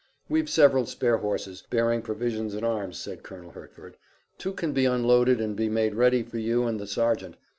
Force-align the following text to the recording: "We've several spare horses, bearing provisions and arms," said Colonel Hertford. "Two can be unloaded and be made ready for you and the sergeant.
"We've 0.27 0.49
several 0.49 0.87
spare 0.87 1.17
horses, 1.19 1.63
bearing 1.69 2.01
provisions 2.01 2.55
and 2.55 2.65
arms," 2.65 2.97
said 2.97 3.21
Colonel 3.21 3.51
Hertford. 3.51 3.97
"Two 4.39 4.53
can 4.53 4.71
be 4.73 4.85
unloaded 4.85 5.39
and 5.39 5.55
be 5.55 5.69
made 5.69 5.93
ready 5.93 6.23
for 6.23 6.39
you 6.39 6.63
and 6.63 6.79
the 6.79 6.87
sergeant. 6.87 7.35